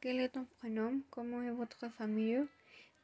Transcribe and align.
Quel 0.00 0.20
est 0.20 0.28
ton 0.28 0.46
prénom? 0.60 1.00
Comment 1.10 1.42
est 1.42 1.50
votre 1.50 1.88
famille? 1.90 2.46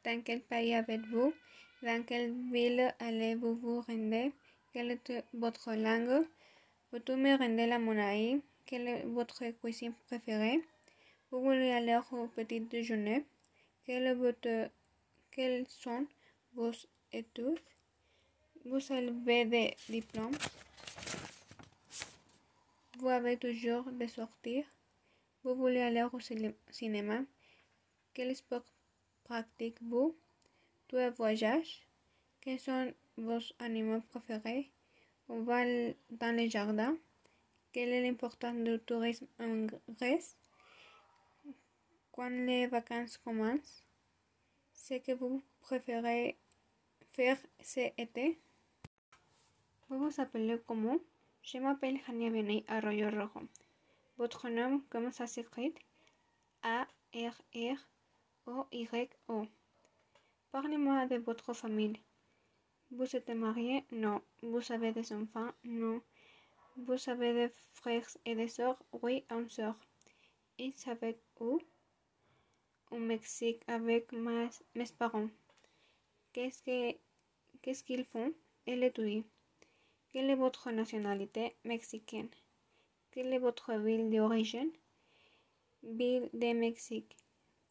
Dans 0.04 0.22
quel 0.22 0.40
pays 0.42 0.74
êtes-vous? 0.74 1.34
Dans 1.82 2.04
quelle 2.04 2.32
ville 2.52 2.94
allez-vous 3.00 3.56
vous 3.56 3.80
rendre? 3.80 4.30
Quelle 4.72 4.92
est 4.92 5.24
votre 5.32 5.74
langue? 5.74 6.24
Peux-tu 6.92 7.16
me 7.16 7.36
rendre 7.36 7.66
la 7.66 7.80
monnaie? 7.80 8.40
Quelle 8.64 8.86
est 8.86 9.02
votre 9.06 9.44
cuisine 9.60 9.92
préférée? 10.06 10.62
Vous 11.32 11.42
voulez 11.42 11.72
aller 11.72 11.98
au 12.12 12.28
petit 12.28 12.60
déjeuner? 12.60 13.24
Quelle 13.84 14.06
est 14.06 14.14
votre... 14.14 14.70
Quelles 15.32 15.66
sont 15.66 16.06
vos 16.52 16.70
études? 17.12 17.58
Vous 18.64 18.92
avez 18.92 19.44
des 19.44 19.76
diplômes? 19.88 20.36
Vous 22.98 23.08
avez 23.08 23.36
toujours 23.36 23.90
de 23.90 24.06
sortir? 24.06 24.64
Vous 25.44 25.54
voulez 25.54 25.82
aller 25.82 26.02
au 26.02 26.18
cinéma? 26.70 27.22
Quel 28.14 28.34
sport 28.34 28.64
pratiquez-vous? 29.24 30.16
Tu 30.88 30.96
voyages? 31.10 31.86
Quels 32.40 32.58
sont 32.58 32.94
vos 33.18 33.40
animaux 33.58 34.00
préférés? 34.10 34.70
On 35.28 35.42
va 35.42 35.66
dans 36.10 36.34
les 36.34 36.48
jardins? 36.48 36.96
Quelle 37.72 37.90
est 37.90 38.02
l'importance 38.02 38.56
du 38.56 38.78
tourisme 38.78 39.26
en 39.38 39.66
Grèce? 39.90 40.34
Quand 42.10 42.30
les 42.30 42.66
vacances 42.66 43.18
commencent? 43.18 43.84
Ce 44.72 44.94
que 44.94 45.12
vous 45.12 45.42
préférez 45.60 46.38
faire 47.12 47.36
cet 47.60 47.92
été? 47.98 48.38
Vous 49.90 49.98
vous 49.98 50.20
appelez 50.22 50.58
comment? 50.66 50.98
Je 51.42 51.58
m'appelle 51.58 51.98
Hania 52.08 52.30
Vianney 52.30 52.64
Arroyo 52.66 53.10
Rojo. 53.10 53.46
Votre 54.16 54.48
nom, 54.48 54.80
comment 54.90 55.10
ça 55.10 55.26
s'écrit? 55.26 55.74
A-R-R-O-Y-O. 56.62 57.42
Parlez-moi 60.52 61.06
de 61.06 61.16
votre 61.16 61.52
famille. 61.52 62.00
Vous 62.92 63.16
êtes 63.16 63.30
marié? 63.30 63.84
Non. 63.90 64.22
Vous 64.40 64.70
avez 64.70 64.92
des 64.92 65.12
enfants? 65.12 65.50
Non. 65.64 66.00
Vous 66.76 67.10
avez 67.10 67.34
des 67.34 67.52
frères 67.72 68.08
et 68.24 68.36
des 68.36 68.46
sœurs? 68.46 68.80
Oui, 68.92 69.24
une 69.30 69.50
sœur. 69.50 69.74
Ils 70.58 70.74
habitent 70.86 71.18
où? 71.40 71.58
Au 72.92 72.98
Mexique 72.98 73.64
avec 73.66 74.12
mes, 74.12 74.48
parents. 74.96 75.30
Qu'est-ce 76.32 76.62
que 76.62 76.96
qu'est-ce 77.62 77.82
qu'ils 77.82 78.04
font? 78.04 78.32
Étudient. 78.64 79.24
Quelle 80.12 80.30
est 80.30 80.36
votre 80.36 80.70
nationalité? 80.70 81.56
Mexicaine? 81.64 82.30
Quelle 83.14 83.32
est 83.32 83.38
votre 83.38 83.74
ville 83.74 84.10
d'origine? 84.10 84.72
Ville 85.84 86.28
de 86.32 86.52
Mexique. 86.52 87.16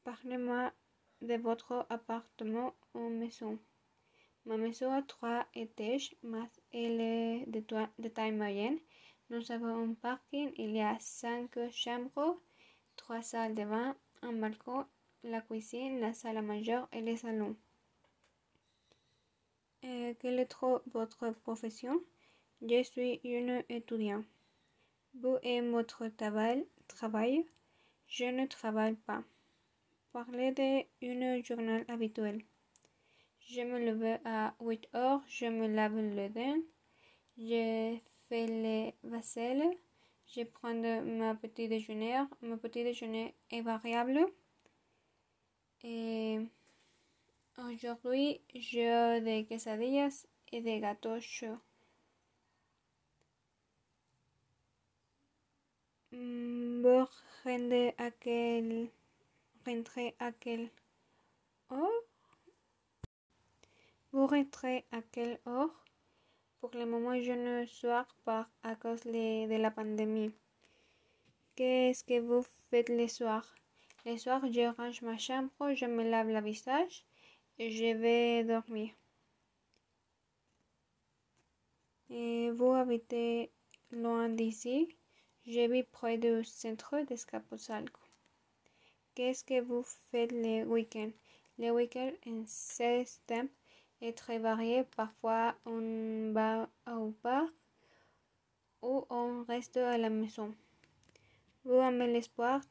Parlez-moi 0.06 0.72
de 1.22 1.34
votre 1.34 1.86
appartement 1.90 2.74
ou 2.94 3.10
maison. 3.10 3.60
Ma 4.46 4.56
maison 4.56 4.94
a 4.94 5.02
trois 5.02 5.46
étages, 5.54 6.16
mais 6.24 6.50
elle 6.72 7.02
est 7.02 7.46
de, 7.48 8.08
taille 8.08 8.32
moyenne. 8.32 8.80
Nous 9.30 9.52
avons 9.52 9.84
un 9.84 9.94
parking, 9.96 10.54
il 10.56 10.78
y 10.78 10.82
a 10.82 10.96
cinq 11.02 11.60
chambres, 11.72 12.40
trois 12.96 13.22
salles 13.22 13.54
de 13.54 13.66
bain, 13.66 13.98
un 14.22 14.32
balcon, 14.32 14.86
la 15.26 15.42
cuisine, 15.42 16.00
la 16.00 16.14
salle 16.14 16.38
à 16.38 16.42
manger 16.42 16.84
et 16.94 17.02
le 17.02 17.18
salon. 17.18 17.58
Euh, 19.84 20.14
quelle 20.22 20.40
est 20.40 20.56
votre 20.94 21.32
profession? 21.32 22.02
Je 22.62 22.82
suis 22.84 23.20
une 23.26 23.62
étudiante. 23.68 24.24
Vous 25.16 25.38
aimez 25.44 25.70
votre 25.70 26.08
travail? 26.08 26.66
Je 28.08 28.26
ne 28.26 28.46
travaille 28.48 28.96
pas. 28.96 29.24
Parlez 30.12 30.52
d'une 31.02 31.44
journée 31.44 31.86
habituelle. 31.88 32.42
Je 33.40 33.62
me 33.62 33.78
lève 33.78 34.20
à 34.26 34.56
8 34.60 34.90
heures, 34.96 35.22
je 35.28 35.46
me 35.46 35.68
lave 35.68 35.98
les 35.98 36.30
dents, 36.30 36.62
je 37.38 37.98
fais 38.28 38.48
les 38.48 38.96
vaisselles, 39.04 39.78
je 40.28 40.44
prends 40.44 40.74
ma 40.74 41.36
petit 41.36 41.68
déjeuner. 41.68 42.24
Mon 42.42 42.58
petit 42.58 42.84
déjeuner 42.84 43.36
est 43.52 43.62
variable. 43.62 44.20
Et 45.84 46.40
aujourd'hui, 47.58 48.42
j'ai 48.56 49.22
des 49.22 49.46
quesadillas 49.46 50.26
et 50.52 50.62
des 50.62 50.80
gâteaux 50.80 51.20
chauds. 51.20 51.60
Vous 56.16 57.08
rendez 57.44 57.96
à 57.98 58.12
quel 58.12 58.88
rentrez 59.66 60.14
à 60.20 60.32
quelle 60.32 60.70
heure? 61.72 62.04
Vous 64.12 64.28
rentrez 64.28 64.86
à 64.92 65.02
quelle 65.02 65.40
heure? 65.48 65.84
Pour 66.60 66.70
le 66.76 66.86
moment, 66.86 67.20
je 67.20 67.32
ne 67.32 67.66
sors 67.66 68.16
pas 68.26 68.48
à 68.62 68.76
cause 68.76 69.02
de 69.02 69.58
la 69.60 69.72
pandémie. 69.72 70.32
Qu'est-ce 71.56 72.04
que 72.04 72.20
vous 72.20 72.46
faites 72.70 72.90
le 72.90 73.08
soir? 73.08 73.56
Le 74.06 74.16
soir, 74.18 74.42
je 74.52 74.72
range 74.78 75.02
ma 75.02 75.18
chambre, 75.18 75.74
je 75.74 75.86
me 75.88 76.08
lave 76.08 76.30
le 76.30 76.42
visage 76.42 77.06
et 77.58 77.72
je 77.72 77.98
vais 77.98 78.44
dormir. 78.44 78.92
Et 82.12 82.52
vous 82.52 82.74
habitez 82.74 83.50
loin 83.90 84.30
d'ici? 84.30 84.96
Je 85.46 85.70
vis 85.70 85.84
près 85.84 86.18
du 86.18 86.42
centre 86.46 87.02
d'Escaposalco. 87.02 88.00
Qu'est-ce 89.14 89.44
que 89.44 89.60
vous 89.60 89.84
faites 89.84 90.32
les 90.32 90.64
week-ends? 90.64 91.12
Les 91.58 91.70
week-ends 91.70 92.14
en 92.26 92.46
ce 92.48 93.04
temps 93.28 93.50
est 94.00 94.18
très 94.18 94.40
varié. 94.40 94.86
Parfois, 94.96 95.54
on 95.66 96.32
va 96.32 96.70
au 96.88 97.12
parc 97.22 97.54
ou 98.82 99.06
on 99.10 99.44
reste 99.44 99.76
à 99.76 99.98
la 99.98 100.10
maison. 100.10 100.56
Vous 101.66 101.76
aimez 101.76 102.14
le 102.14 102.22
sport? 102.22 102.62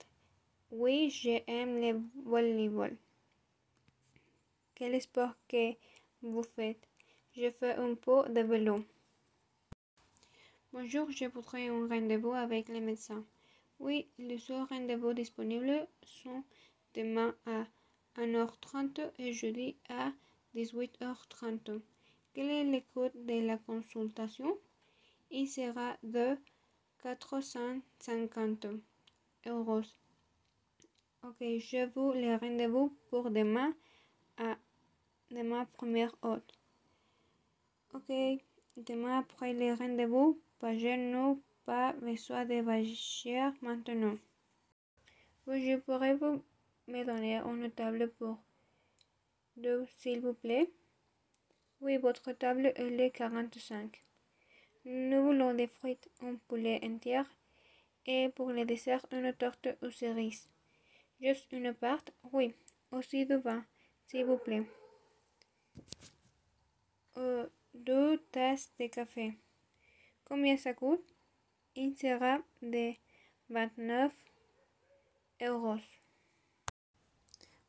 Oui, 0.71 1.11
j'aime 1.11 1.79
le 1.79 2.01
volleyball. 2.25 2.97
Quel 4.75 4.99
sport 4.99 5.35
que 5.47 5.75
vous 6.23 6.43
faites? 6.43 6.89
Je 7.37 7.51
fais 7.51 7.75
un 7.75 7.95
peu 7.97 8.27
de 8.31 8.41
vélo. 8.41 8.83
Bonjour, 10.75 11.11
je 11.11 11.27
voudrais 11.27 11.69
un 11.69 11.87
rendez-vous 11.87 12.33
avec 12.33 12.71
le 12.71 12.81
médecin. 12.81 13.27
Oui, 13.79 14.09
les 14.17 14.39
seuls 14.39 14.65
rendez-vous 14.71 15.13
disponibles 15.13 15.87
sont 16.03 16.43
demain 16.95 17.35
à 17.45 17.67
1h30 18.17 19.13
et 19.19 19.35
jeudi 19.35 19.77
à 19.91 20.13
18h30. 20.57 21.83
Quel 22.33 22.49
est 22.49 22.65
le 22.65 22.81
coût 22.95 23.11
de 23.15 23.47
la 23.47 23.59
consultation? 23.59 24.57
Il 25.31 25.47
sera 25.47 25.95
de 26.03 26.39
450 27.03 28.65
euros. 29.49 29.83
Ok, 31.23 31.37
je 31.41 31.85
vous 31.93 32.13
le 32.13 32.37
rendez-vous 32.37 32.97
pour 33.11 33.31
demain 33.31 33.75
à 34.39 34.57
demain 35.31 35.67
première 35.67 36.17
heure. 36.25 36.41
Ok, 37.93 38.11
demain 38.79 39.19
après 39.19 39.53
le 39.53 39.75
rendez-vous, 39.75 40.41
pas 40.63 40.75
nous 40.75 41.43
pas 41.65 41.93
besoin 41.95 42.45
de 42.45 42.61
voyager 42.61 43.51
maintenant. 43.63 44.17
Je 45.49 45.77
pourrais 45.79 46.15
vous 46.15 46.41
me 46.87 47.05
donner 47.05 47.39
une 47.39 47.69
table 47.73 48.09
pour 48.17 48.39
deux, 49.57 49.85
s'il 49.97 50.21
vous 50.21 50.35
plaît? 50.35 50.71
Oui, 51.81 51.97
votre 51.97 52.31
table 52.31 52.67
est 52.77 52.91
le 52.91 53.09
45. 53.11 54.05
Nous 54.85 55.25
voulons 55.25 55.53
des 55.53 55.67
fruits, 55.67 55.99
un 56.21 56.37
poulet 56.47 56.79
entier 56.85 57.23
et 58.07 58.29
pour 58.29 58.53
le 58.53 58.65
dessert 58.65 59.05
une 59.11 59.33
torte 59.33 59.67
aux 59.83 59.91
cerises. 59.91 60.49
Juste 61.21 61.51
une 61.51 61.75
part? 61.75 62.05
Oui. 62.33 62.55
Aussi 62.93 63.27
du 63.27 63.37
vin, 63.37 63.65
s'il 64.07 64.27
vous 64.27 64.39
plaît. 64.39 64.63
Euh, 67.17 67.49
deux 67.75 68.19
tasses 68.31 68.71
de 68.79 68.87
café. 68.87 69.35
Combien 70.25 70.57
ça 70.57 70.73
coûte? 70.75 71.05
Il 71.75 71.97
sera 71.97 72.39
de 72.63 72.93
29 73.51 74.13
euros. 75.43 75.77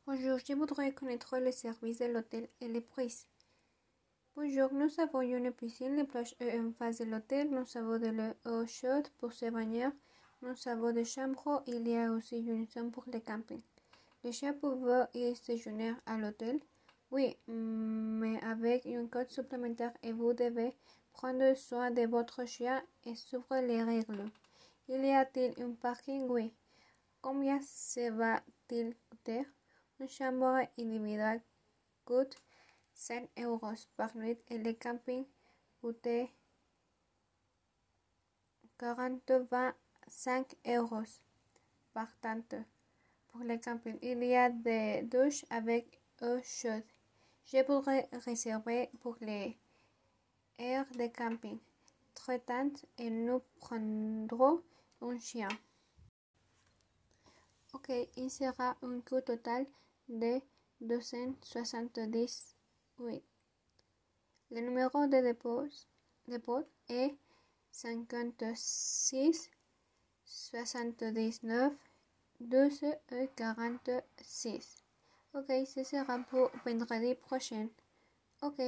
Bonjour, 0.06 0.38
je 0.38 0.52
voudrais 0.54 0.92
connaître 0.92 1.38
le 1.38 1.50
service 1.52 1.98
de 1.98 2.06
l'hôtel 2.06 2.48
et 2.60 2.68
les 2.68 2.80
prix. 2.80 3.26
Bonjour, 4.36 4.72
nous 4.72 4.90
avons 4.98 5.20
une 5.20 5.52
piscine, 5.52 5.96
les 5.96 6.04
plages 6.04 6.34
et 6.40 6.58
en 6.58 6.72
face 6.72 6.98
de 6.98 7.04
l'hôtel. 7.04 7.50
Nous 7.50 7.76
avons 7.76 7.98
de 7.98 8.08
l'eau 8.08 8.66
chaude 8.66 9.08
pour 9.18 9.32
se 9.32 9.46
baigner. 9.46 9.88
Nous 10.42 10.54
avons 10.66 10.92
des 10.92 11.04
chambres. 11.04 11.62
Il 11.66 11.86
y 11.88 11.96
a 11.96 12.10
aussi 12.10 12.38
une 12.38 12.66
zone 12.68 12.90
pour 12.90 13.04
le 13.12 13.20
camping. 13.20 13.60
Les 14.22 14.32
chiens 14.32 14.52
peuvent 14.54 15.08
y 15.14 15.34
séjourner 15.36 15.94
à 16.06 16.18
l'hôtel. 16.18 16.60
Oui, 17.10 17.36
mais 17.46 18.42
avec 18.42 18.86
une 18.86 19.08
code 19.08 19.30
supplémentaire 19.30 19.92
et 20.02 20.12
vous 20.12 20.32
devez 20.32 20.74
prendre 21.14 21.54
soin 21.56 21.90
de 21.90 22.02
votre 22.06 22.44
chien 22.44 22.84
et 23.06 23.14
suivre 23.14 23.56
les 23.60 23.82
règles. 23.82 24.30
Il 24.88 25.02
y 25.04 25.12
a-t-il 25.12 25.54
un 25.62 25.72
parking? 25.72 26.26
Oui. 26.28 26.52
Combien 27.22 27.58
se 27.62 28.10
va-t-il 28.10 28.94
coûter? 29.08 29.46
Une 29.98 30.08
chambre 30.08 30.66
individuelle 30.78 31.40
coûte 32.04 32.36
100 32.92 33.28
euros 33.38 33.72
par 33.96 34.14
nuit 34.16 34.38
et 34.48 34.58
le 34.58 34.72
camping 34.74 35.24
coûte 35.80 36.06
40-25 38.78 40.56
euros 40.66 41.02
par 41.94 42.14
tente. 42.20 42.56
Pour 43.28 43.42
le 43.42 43.56
camping, 43.56 43.98
il 44.02 44.22
y 44.22 44.34
a 44.36 44.50
des 44.50 45.02
douches 45.04 45.44
avec 45.48 46.00
eau 46.22 46.38
chaude. 46.42 46.82
Je 47.46 47.64
voudrais 47.66 48.08
réserver 48.24 48.90
pour 49.00 49.16
les 49.20 49.56
heures 50.60 50.86
de 50.96 51.08
camping. 51.08 51.58
Très 52.14 52.40
et 52.98 53.10
nous 53.10 53.42
prendrons 53.60 54.62
un 55.00 55.18
chien. 55.18 55.48
Ok, 57.72 57.90
il 58.16 58.30
sera 58.30 58.76
un 58.82 59.00
coût 59.00 59.20
total 59.20 59.66
de 60.08 60.40
278. 60.80 63.22
Le 64.50 64.60
numéro 64.60 65.06
de 65.06 65.20
dépôt, 65.20 65.64
dépôt 66.28 66.64
est 66.88 67.14
56 67.72 69.50
79 70.24 71.72
12 72.40 72.84
et 73.12 73.28
46. 73.36 74.82
Ok, 75.34 75.52
ce 75.66 75.82
sera 75.82 76.18
pour 76.18 76.50
vendredi 76.64 77.14
prochain. 77.14 77.68
Ok. 78.42 78.60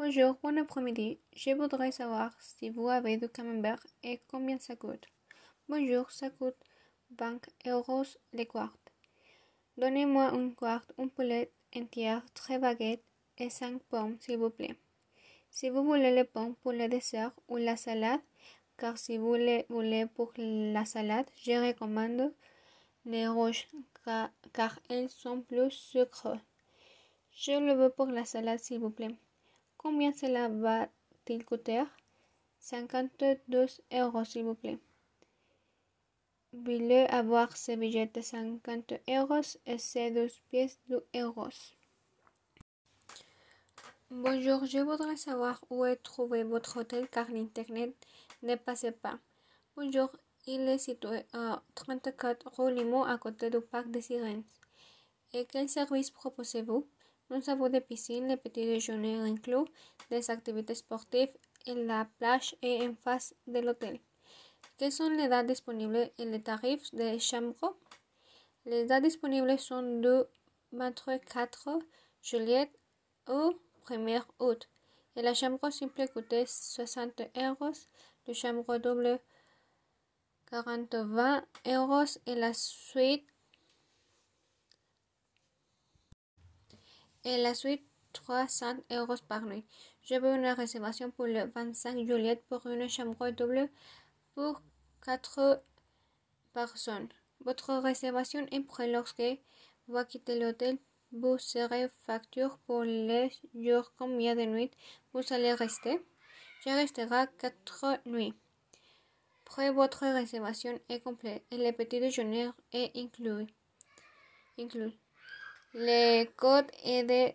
Bonjour, 0.00 0.36
bon 0.44 0.56
après-midi. 0.56 1.18
Je 1.34 1.50
voudrais 1.56 1.90
savoir 1.90 2.30
si 2.40 2.70
vous 2.70 2.88
avez 2.88 3.16
du 3.16 3.28
camembert 3.28 3.84
et 4.04 4.20
combien 4.30 4.56
ça 4.60 4.76
coûte. 4.76 5.04
Bonjour, 5.68 6.08
ça 6.12 6.30
coûte 6.30 6.54
20 7.18 7.40
euros 7.66 8.04
le 8.32 8.44
quart. 8.44 8.78
Donnez-moi 9.76 10.26
un 10.26 10.50
quart, 10.50 10.86
un 10.98 11.08
poulet 11.08 11.50
entier, 11.76 12.16
très 12.32 12.60
baguette 12.60 13.02
et 13.38 13.50
5 13.50 13.82
pommes, 13.90 14.16
s'il 14.20 14.38
vous 14.38 14.50
plaît. 14.50 14.76
Si 15.50 15.68
vous 15.68 15.82
voulez 15.82 16.14
les 16.14 16.22
pommes 16.22 16.54
pour 16.62 16.70
le 16.70 16.86
dessert 16.86 17.32
ou 17.48 17.56
la 17.56 17.76
salade, 17.76 18.20
car 18.76 18.96
si 18.96 19.18
vous 19.18 19.34
les 19.34 19.66
voulez 19.68 20.06
pour 20.06 20.32
la 20.36 20.84
salade, 20.84 21.28
je 21.42 21.66
recommande 21.66 22.32
les 23.04 23.26
rouges 23.26 23.66
car, 24.04 24.30
car 24.52 24.78
elles 24.88 25.10
sont 25.10 25.40
plus 25.40 25.72
sucrées. 25.72 26.38
Je 27.32 27.58
le 27.58 27.72
veux 27.72 27.90
pour 27.90 28.06
la 28.06 28.24
salade, 28.24 28.60
s'il 28.60 28.78
vous 28.78 28.90
plaît. 28.90 29.16
Combien 29.78 30.12
cela 30.12 30.48
va-t-il 30.48 31.44
coûter? 31.44 31.84
52 32.58 33.66
euros, 33.92 34.24
s'il 34.24 34.44
vous 34.44 34.54
plaît. 34.54 34.78
Veuillez 36.52 37.06
avoir 37.08 37.56
ce 37.56 37.72
billet 37.76 38.06
de 38.06 38.20
50 38.20 38.94
euros 39.08 39.40
et 39.66 39.78
ces 39.78 40.10
12 40.10 40.40
pièces 40.50 40.78
de 40.88 41.06
euros. 41.14 41.48
Bonjour, 44.10 44.64
je 44.66 44.78
voudrais 44.78 45.16
savoir 45.16 45.62
où 45.70 45.84
est 45.84 46.02
trouvé 46.02 46.42
votre 46.42 46.80
hôtel 46.80 47.08
car 47.08 47.30
l'internet 47.30 47.94
ne 48.42 48.56
passe 48.56 48.86
pas. 49.00 49.18
Bonjour, 49.76 50.10
il 50.46 50.62
est 50.62 50.78
situé 50.78 51.24
à 51.32 51.62
34 51.76 52.50
rue 52.56 52.74
Limon 52.74 53.04
à 53.04 53.16
côté 53.16 53.48
du 53.48 53.60
parc 53.60 53.90
des 53.90 54.00
Sirènes. 54.00 54.44
Et 55.32 55.44
quel 55.44 55.68
service 55.68 56.10
proposez-vous? 56.10 56.88
Nous 57.30 57.50
avons 57.50 57.68
des 57.68 57.82
piscines, 57.82 58.28
les 58.28 58.38
petits 58.38 58.64
déjeuners 58.64 59.18
inclus, 59.18 59.66
des 60.10 60.30
activités 60.30 60.74
sportives 60.74 61.36
et 61.66 61.74
la 61.74 62.06
plage 62.18 62.56
est 62.62 62.86
en 62.86 62.94
face 62.94 63.34
de 63.46 63.58
l'hôtel. 63.60 64.00
Quelles 64.78 64.92
sont 64.92 65.10
les 65.10 65.28
dates 65.28 65.46
disponibles 65.46 66.10
et 66.18 66.24
les 66.24 66.42
tarifs 66.42 66.94
des 66.94 67.18
chambres? 67.18 67.76
Les 68.64 68.86
dates 68.86 69.02
disponibles 69.02 69.58
sont 69.58 70.00
du 70.00 70.22
24 70.72 71.80
juillet 72.22 72.70
au 73.26 73.52
1er 73.86 74.22
août. 74.38 74.68
Et 75.16 75.22
la 75.22 75.34
chambre 75.34 75.70
simple 75.70 76.08
coûtait 76.08 76.46
60 76.46 77.22
euros, 77.36 77.72
la 78.26 78.34
chambre 78.34 78.78
double 78.78 79.20
40-20 80.50 81.42
euros 81.66 82.18
et 82.26 82.34
la 82.34 82.54
suite 82.54 83.26
et 87.24 87.36
la 87.38 87.54
suite 87.54 87.84
300 88.12 88.76
euros 88.90 89.14
par 89.28 89.42
nuit. 89.42 89.64
Je 90.02 90.14
veux 90.14 90.34
une 90.34 90.46
réservation 90.46 91.10
pour 91.10 91.26
le 91.26 91.50
25 91.54 92.06
juillet 92.06 92.42
pour 92.48 92.66
une 92.66 92.88
chambre 92.88 93.30
double 93.30 93.68
pour 94.34 94.62
4 95.04 95.62
personnes. 96.52 97.08
Votre 97.44 97.74
réservation 97.74 98.46
est 98.50 98.60
prête 98.60 98.90
lorsque 98.90 99.22
vous 99.86 100.04
quittez 100.04 100.38
l'hôtel. 100.38 100.78
Vous 101.12 101.38
serez 101.38 101.88
facture 102.06 102.58
pour 102.66 102.82
les 102.82 103.30
jours 103.54 103.92
combien 103.96 104.36
de 104.36 104.44
nuits 104.44 104.70
vous 105.12 105.22
allez 105.30 105.54
rester? 105.54 106.00
Je 106.64 106.70
resterai 106.70 107.26
4 107.38 108.00
nuits. 108.06 108.34
Après 109.46 109.70
votre 109.70 110.06
réservation 110.06 110.78
est 110.90 111.00
complète 111.00 111.42
et 111.50 111.56
le 111.56 111.72
petit 111.72 112.00
déjeuner 112.00 112.50
est 112.72 112.94
inclus. 112.94 113.46
inclus. 114.58 114.92
Le 115.74 116.24
code 116.36 116.70
est 116.84 117.04
de 117.04 117.34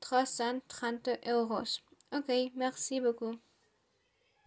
330 0.00 1.08
euros. 1.26 1.62
Ok, 2.12 2.52
merci 2.54 3.00
beaucoup. 3.00 3.34